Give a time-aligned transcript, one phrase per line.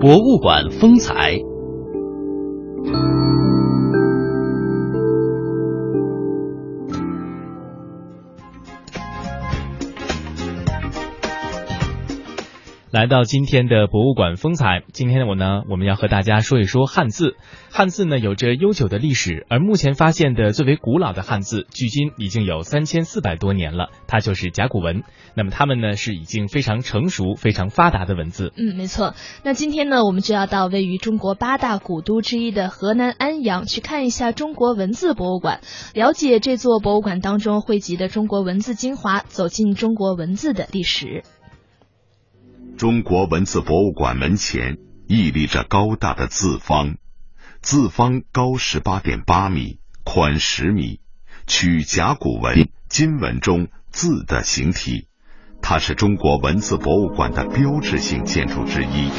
[0.00, 1.51] 博物馆风采。
[13.02, 17.34] 来到今天的博物馆风采，今天我呢，我们要和大家说一说汉字。
[17.68, 25.02] 汉字呢，有着悠久的历史，而目前发现的最为古老的汉字，距今已经有三千四百多年了，它就是甲骨文。
[25.34, 28.52] 那么它们呢，是已经非常成熟、非常发达的文字。
[28.56, 29.14] 嗯，没错。
[29.42, 35.60] 那今天呢，我们就要到位于中国八大古都之一的河南安阳去看一下中国文字博物馆，
[35.92, 41.24] 了解这座博物馆当中汇集的中国文字精华，走进中国文字的历史。
[42.76, 46.96] 中国文字博物馆门前屹立着高大的字方，
[47.60, 51.00] 字方高十八点八米，宽十米，
[51.46, 55.06] 取甲骨文金文中字的形体，
[55.60, 59.10] 它是中国文字博物馆的标志性建筑之一。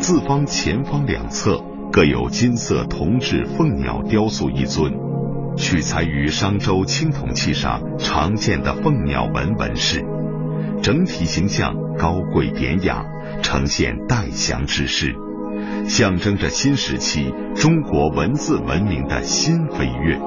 [0.00, 4.94] 字方前方两侧各有金色铜制凤鸟雕塑一尊，
[5.58, 10.19] 取材于商周青铜器上常见的凤鸟纹纹饰。
[10.82, 13.04] 整体形象高贵典雅，
[13.42, 15.14] 呈现代祥之势，
[15.86, 20.18] 象征着新时期中国文字文明的新飞跃。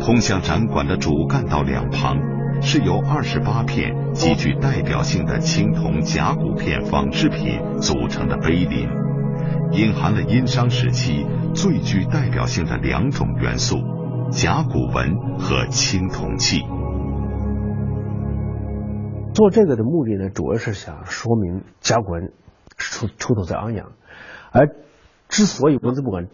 [0.00, 2.18] 通向展馆的主干道两旁，
[2.62, 8.88] 是由二十八片极具代表性的青铜甲骨片仿制品组成的碑林，
[9.72, 13.76] 隐含了殷商时期最具代表性的两种元素：
[14.30, 16.60] 甲骨文和青铜器。
[19.40, 22.30] 做这个的目的呢，主要是想说明甲骨文
[22.76, 23.92] 出出土在安阳，
[24.52, 24.68] 而
[25.30, 26.28] 之所以文字博物馆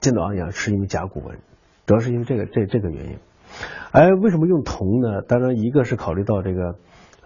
[0.00, 1.38] 建到安阳，是因为甲骨文，
[1.86, 3.18] 主要是因为这个这这个原因。
[3.92, 5.22] 而为什么用铜呢？
[5.22, 6.74] 当然，一个是考虑到这个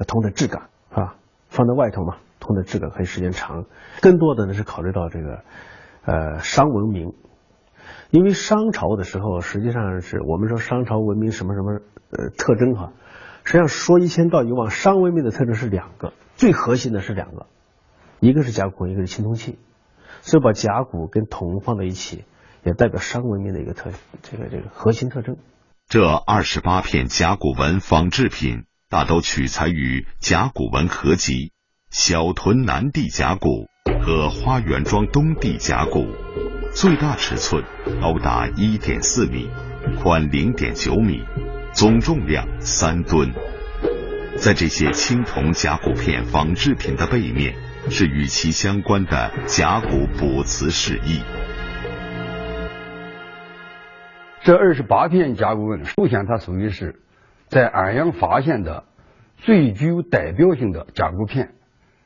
[0.06, 1.14] 铜的质感啊，
[1.48, 3.64] 放在外头嘛，铜的质感可以时间长。
[4.02, 5.44] 更多的呢是考虑到这个
[6.04, 7.14] 呃商文明，
[8.10, 11.80] 因为商朝的时候，实际上是我们说商朝文明什么什么
[12.10, 12.92] 呃特征哈。
[13.44, 17.46] 实际上说一千道一万，商文明的特征是两个，最核心的是两个，
[18.20, 19.58] 一个是甲骨文，一个是青铜器，
[20.20, 22.24] 所以把甲骨跟铜放在一起，
[22.62, 23.90] 也代表商文明的一个特
[24.22, 25.36] 这个这个核心特征。
[25.88, 31.52] 这二十八片甲骨文仿制品大都取材于甲骨文合集
[31.90, 33.66] 小屯南地甲骨
[34.02, 36.06] 和花园庄东地甲骨，
[36.72, 37.64] 最大尺寸
[38.00, 39.50] 高达一点四米，
[40.00, 41.20] 宽零点九米。
[41.72, 43.32] 总重量三吨，
[44.36, 47.54] 在这些青铜甲骨片仿制品的背面，
[47.88, 51.22] 是与其相关的甲骨卜辞释义。
[54.42, 57.00] 这二十八片甲骨文，首先它属于是
[57.48, 58.84] 在安阳发现的
[59.38, 61.54] 最具有代表性的甲骨片，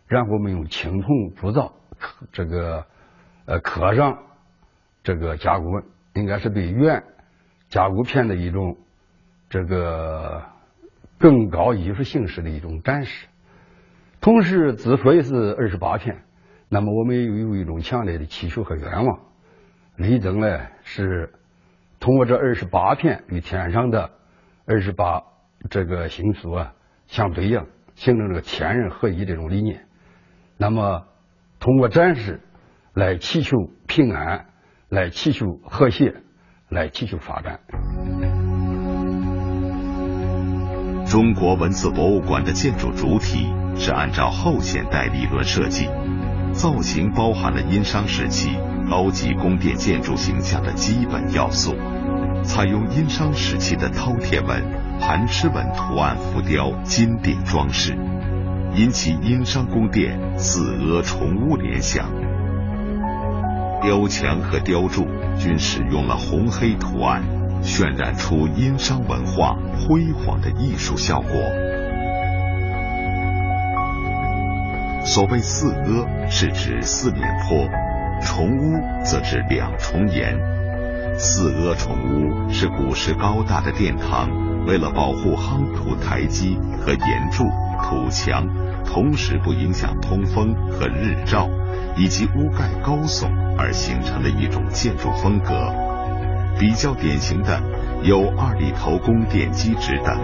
[0.07, 1.75] 然后我们用青铜铸造，
[2.33, 2.87] 这个
[3.47, 4.19] 呃刻上
[5.03, 5.85] 这个甲骨文，
[6.15, 7.03] 应该是对原
[7.69, 8.79] 甲骨片的一种。
[9.49, 10.43] 这个
[11.19, 13.29] 更高艺术形式的一种展示。
[14.21, 16.25] 同时，之所以是二十八片，
[16.69, 19.21] 那么我们又有一种强烈的祈求和愿望，
[19.97, 21.33] 力争呢是
[22.01, 24.11] 通过这二十八片与天上的
[24.67, 25.23] 二十八
[25.71, 26.75] 这个星宿啊
[27.07, 27.65] 相对应，
[27.95, 29.87] 形成这个天人合一这种理念。
[30.57, 31.07] 那么，
[31.61, 32.41] 通过展示
[32.95, 34.47] 来祈求平安，
[34.89, 36.17] 来祈求和谐，
[36.69, 37.61] 来祈求发展。
[41.17, 45.89] 中国文字博物馆的建筑主体是按照后现代理论设计，
[46.53, 48.51] 造型包含了殷商时期
[48.91, 51.75] 高级宫殿建筑形象的基本要素，
[52.45, 54.63] 采用殷商时期的饕餮纹、
[55.01, 57.97] 盘螭纹图案浮雕金顶装饰，
[58.75, 62.11] 引起殷商宫殿四阿重屋联想。
[63.81, 65.07] 雕墙和雕柱
[65.39, 67.23] 均使用了红黑图案。
[67.63, 71.31] 渲染出殷商文化辉煌的艺术效果。
[75.05, 77.69] 所谓四阿，是指四面坡；
[78.21, 80.37] 重屋则指两重檐。
[81.17, 84.29] 四阿重屋是古时高大的殿堂，
[84.67, 87.45] 为了保护夯土台基和檐柱、
[87.83, 88.47] 土墙，
[88.85, 91.49] 同时不影响通风和日照，
[91.97, 95.96] 以及屋盖高耸而形成的一种建筑风格。
[96.59, 97.61] 比较典型的
[98.03, 100.17] 有二里头宫殿基址等。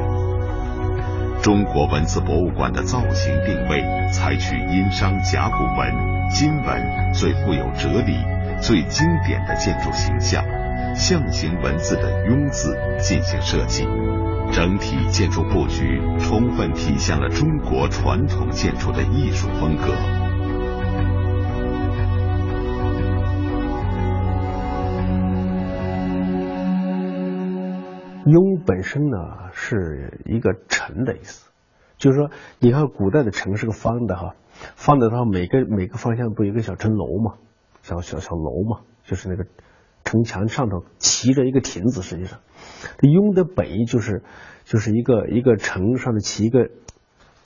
[1.43, 3.83] 中国文字博物馆的造型定位
[4.13, 5.93] 采取殷商甲骨文、
[6.31, 8.17] 金文最富有哲理、
[8.61, 10.45] 最经典的建筑形象，
[10.95, 13.85] 象形文字的“庸”字进行设计，
[14.53, 20.22] 整体建筑布局充分体现了中国传统建筑的艺术风格。
[28.25, 29.19] 雍本身呢
[29.53, 31.51] 是一个城的意思，
[31.99, 34.35] 就是说，你看古代的城是个方的哈，
[34.77, 37.35] 方的它每个每个方向不有一个小城楼嘛，
[37.83, 39.47] 小小小楼嘛，就是那个
[40.05, 42.41] 城墙上头骑着一个亭子，实际上，
[42.99, 44.23] 这雍的北就是
[44.65, 46.71] 就是一个一个城上的骑一个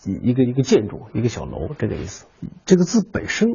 [0.04, 2.26] 一一个一个建筑一个小楼这个意思，
[2.64, 3.48] 这个字本身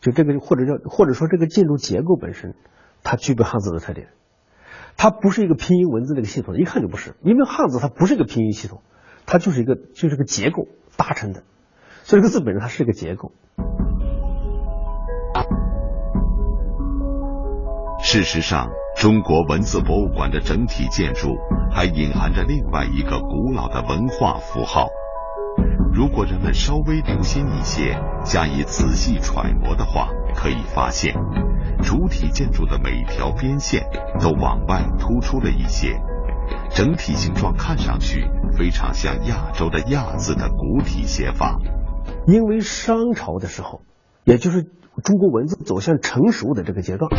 [0.00, 2.54] 就这个或者叫或者说这个建筑结构本身，
[3.02, 4.08] 它具备汉字的特点。
[4.96, 8.82] 它不是一个拼音文字那个系统，一看就不是，因为汉字它不是一个拼音系统，
[9.26, 11.42] 它就是一个就是个结构搭成的，
[12.02, 13.32] 所以这个字本身它是一个结构。
[18.02, 21.36] 事实上，中国文字博物馆的整体建筑
[21.70, 24.86] 还隐含着另外一个古老的文化符号。
[25.92, 31.14] 如果人们稍微留心一些，加以仔细揣摩的话，可以发现。
[31.82, 33.88] 主体建筑的每条边线
[34.20, 36.00] 都往外突出了一些，
[36.74, 41.58] 整体形状看上去非常像亚洲的“亚”字的古体写法。
[42.26, 43.82] 因为商朝的时候，
[44.24, 44.62] 也就是
[45.02, 47.10] 中国文字走向成熟的这个阶段，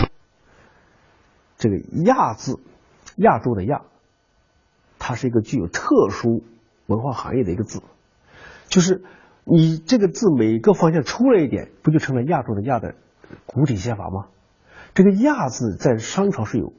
[1.57, 2.59] 这个“亚”字，
[3.15, 3.81] 亚洲的“亚”，
[4.99, 6.43] 它是一个具有特殊
[6.87, 7.81] 文化含义的一个字，
[8.67, 9.03] 就是
[9.43, 12.95] 你这个字每个方向出来一点，不就成了亚洲的“亚”的
[13.45, 14.27] 古体写法吗？
[14.97, 16.73] 这个“亚”字在商朝是有，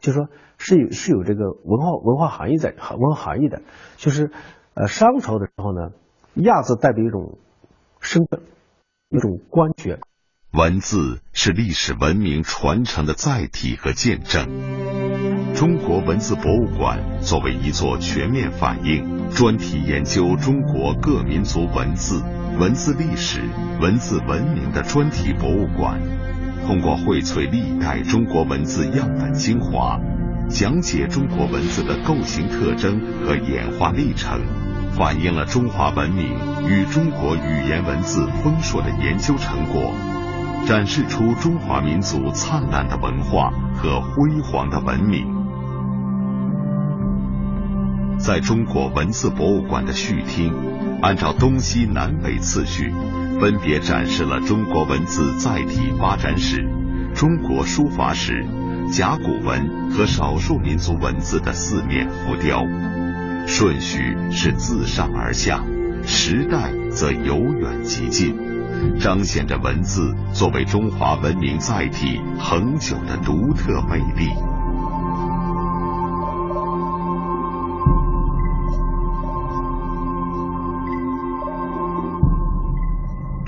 [0.00, 0.28] 就是说
[0.58, 3.62] 是有是有这个文化文化含义在文化含义的，
[3.96, 4.30] 就是
[4.74, 5.92] 呃商朝的时候呢
[6.36, 7.38] ，“亚”字代表一种
[7.98, 8.42] 身份，
[9.08, 10.00] 一种官爵。
[10.52, 14.44] 文字是历史文明传承的载体和见证。
[15.54, 22.22] 中国文字博物馆作为一座全面反映、专题研究中国各民族文字、
[22.60, 23.40] 文字历史、
[23.80, 25.98] 文字文明的专题博物馆。
[26.66, 29.98] 通过荟萃历代中国文字样本精华，
[30.48, 34.40] 讲解中国文字的构型特征和演化历程，
[34.96, 36.24] 反映了中华文明
[36.68, 39.92] 与中国语言文字丰硕的研究成果，
[40.66, 45.26] 展示出中华民族灿烂的文化和辉煌的文明。
[48.18, 50.54] 在中国文字博物馆的序厅，
[51.02, 52.94] 按照东西南北次序。
[53.42, 56.64] 分别展示了中国文字载体发展史、
[57.12, 58.46] 中国书法史、
[58.92, 62.64] 甲骨文和少数民族文字的四面浮雕，
[63.48, 65.64] 顺序是自上而下，
[66.06, 68.36] 时代则由远及近，
[69.00, 74.51] 彰显着文字作为中华文明载体恒久的独特魅力。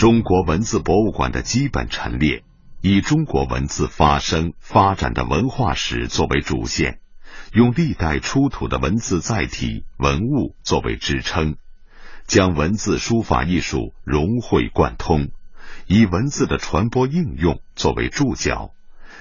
[0.05, 2.45] 中国文字博物馆的基本陈列，
[2.83, 6.99] 以中国文字发生发展的文化史作为主线，
[7.55, 11.57] 用历代出土的文字载体文物作为支撑，
[12.27, 15.31] 将文字书法艺术融会贯通，
[15.87, 18.73] 以文字的传播应用作为注脚，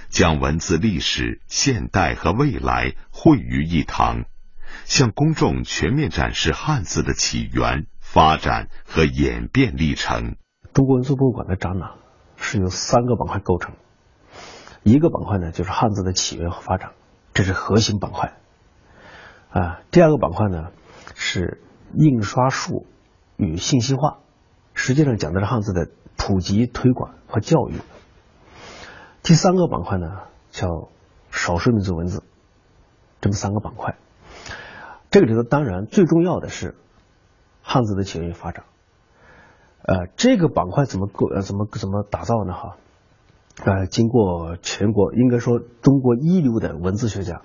[0.10, 4.26] 将文字历史、现代和未来汇于一堂，
[4.84, 10.36] 向公众全面展示汉字的起源、发展和演变历程。
[10.74, 11.92] 中国文字博物馆的展览
[12.36, 13.76] 是由三个板块构成，
[14.82, 16.94] 一个板块呢就是汉字的起源和发展，
[17.34, 18.34] 这是核心板块。
[19.52, 20.72] 啊，第二个板块呢
[21.14, 21.62] 是
[21.94, 22.88] 印刷术
[23.38, 24.18] 与信息化，
[24.74, 27.76] 实际上讲的是汉字的普及推广和教育。
[29.22, 30.08] 第三个板块呢
[30.50, 30.90] 叫
[31.30, 32.24] 少数民族文字，
[33.22, 33.96] 这么三个板块。
[35.12, 36.76] 这个里头当然最重要的是
[37.62, 38.66] 汉字的起源与发展。
[39.86, 42.54] 呃，这个板块怎么构呃怎么怎么打造呢？
[42.54, 42.78] 哈，
[43.66, 47.42] 呃，经过全国应该说中国一流的文字学家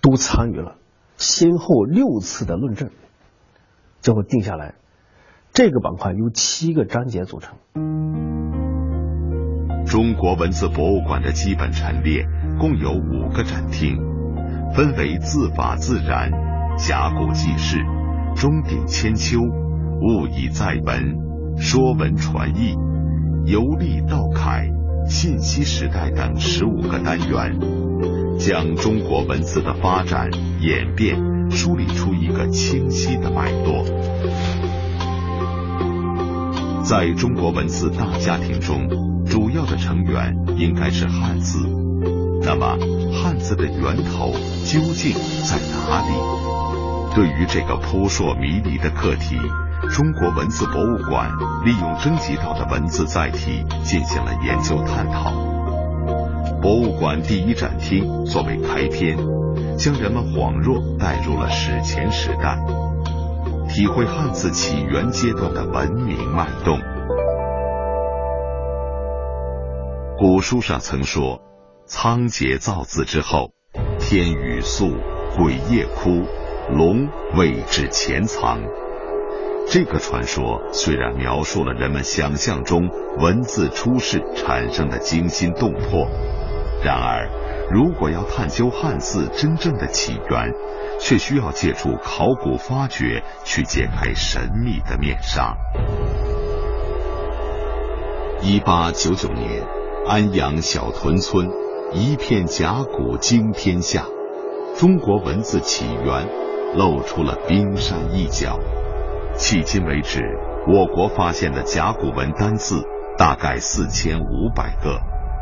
[0.00, 0.76] 都参与了，
[1.16, 2.90] 先后六次的论证，
[4.00, 4.74] 最后定下来，
[5.52, 7.56] 这个板块由七个章节组成。
[9.84, 12.24] 中国文字博物馆的基本陈列
[12.60, 13.96] 共有五个展厅，
[14.76, 16.30] 分为字法自然、
[16.78, 17.78] 甲骨记事、
[18.36, 21.29] 钟鼎千秋、物以载文。
[21.60, 22.74] 说文传译、
[23.44, 24.66] 游历道楷、
[25.06, 27.60] 信息时代等十五个单元，
[28.38, 31.18] 将中国文字的发展演变
[31.50, 33.84] 梳理出一个清晰的脉络。
[36.82, 38.88] 在中国文字大家庭中，
[39.26, 41.58] 主要的成员应该是汉字。
[42.42, 42.78] 那么，
[43.12, 44.32] 汉字的源头
[44.64, 45.12] 究竟
[45.44, 47.14] 在哪里？
[47.14, 49.36] 对于这个扑朔迷离的课题，
[49.88, 51.30] 中国文字博物馆
[51.64, 55.32] 利用征集到的文字载体进行了研究探讨。
[56.60, 59.16] 博物馆第一展厅作为开篇，
[59.78, 62.58] 将人们恍若带入了史前时代，
[63.68, 66.78] 体会汉字起源阶段的文明脉动。
[70.18, 71.40] 古书上曾说
[71.86, 73.52] ：“仓颉造字之后，
[73.98, 74.92] 天雨粟，
[75.36, 76.26] 鬼夜哭。”
[76.70, 78.60] 龙位置潜藏，
[79.70, 86.08] 这个传说虽然描述了人们想象中文字出世产生的惊心动魄，
[86.84, 87.30] 然而，
[87.70, 90.52] 如果要探究汉字真正的起源，
[90.98, 95.56] 却需要借助考古发掘去揭开神秘的面纱。
[98.42, 99.64] 一八九九年，
[100.04, 101.48] 安阳小屯村
[101.92, 104.04] 一片甲骨惊天下，
[104.76, 106.26] 中国文字起源。
[106.72, 108.56] 露出了冰山一角。
[109.40, 110.20] 迄今为止，
[110.68, 112.84] 我国发现的甲骨文单字
[113.16, 115.00] 大概四千五百个，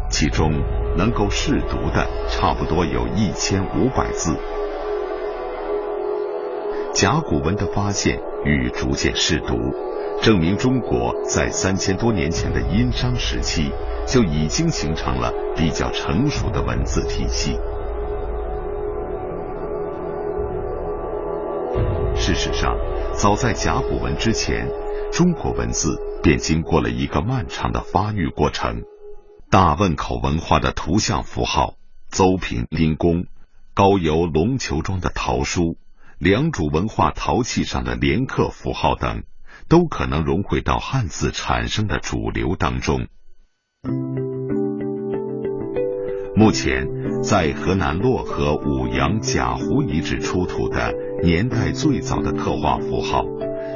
[0.08, 0.52] 其中
[0.96, 4.36] 能够试读的差不多有一千五百字。
[6.94, 9.56] 甲骨文的发现与逐渐识读，
[10.22, 13.72] 证明中国在三千多年前的殷商时期
[14.06, 17.58] 就已经形成了比较成熟的文字体系。
[22.28, 22.76] 事实上，
[23.14, 24.68] 早在甲骨文之前，
[25.10, 28.82] 中国文字便经过了一个漫长的发育过程。
[29.50, 31.76] 大汶口文化的图像符号、
[32.10, 33.24] 邹平丁公、
[33.72, 35.78] 高邮龙球庄的陶书、
[36.18, 39.22] 良渚文化陶器上的连刻符号等，
[39.70, 43.06] 都可能融汇到汉字产生的主流当中。
[46.36, 46.86] 目前，
[47.22, 53.24] 在河南漯河五阳贾湖遗址出土的年代最早的刻画符号，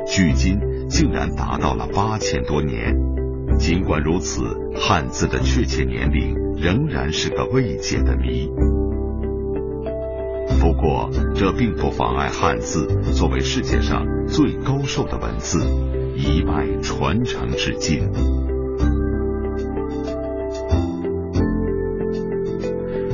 [0.07, 0.59] 距今
[0.89, 2.97] 竟然达到了八千多年。
[3.59, 4.43] 尽管如此，
[4.77, 8.49] 汉字的确切年龄仍然是个未解的谜。
[10.61, 15.59] 不过，这并不妨碍汉字作为世界上最高寿的文字，
[16.17, 18.09] 一脉传承至今。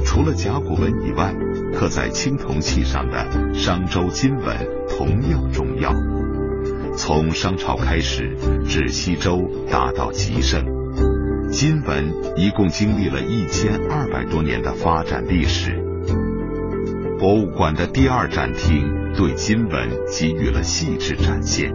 [0.04, 1.34] 除了甲骨文以外，
[1.78, 4.56] 刻在青铜器上的商周金文
[4.88, 5.92] 同样重要。
[6.96, 10.64] 从商朝开始至西周达到极盛，
[11.52, 15.80] 金文一共经历了一千二百多年的发展历史。
[17.20, 21.72] 博物馆的第二展厅对金文给予了细致展现，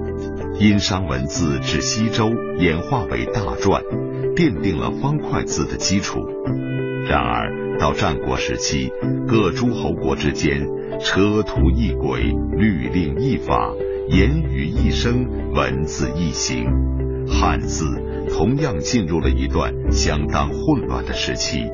[0.60, 2.30] 殷商文字至西周
[2.60, 3.82] 演化为大篆，
[4.36, 6.20] 奠定了方块字的基础。
[7.08, 8.92] 然而，到战国时期，
[9.28, 10.68] 各诸侯国之间
[11.00, 12.22] 车途一轨，
[12.58, 13.74] 律令一法，
[14.08, 16.66] 言语一声，文字一行，
[17.28, 17.86] 汉字
[18.30, 21.70] 同样进入了一段相当混乱的时期。